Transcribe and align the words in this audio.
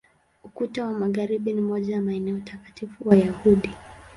Ukuta 0.43 0.85
wa 0.85 0.91
Magharibi 0.99 1.53
ni 1.53 1.61
moja 1.61 1.95
ya 1.95 2.01
maeneo 2.01 2.39
takatifu 2.39 3.09
Wayahudi. 3.09 3.69